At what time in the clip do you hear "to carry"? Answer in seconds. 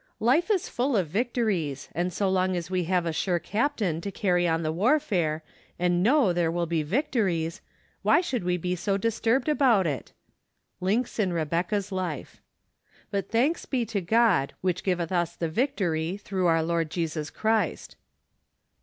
4.01-4.47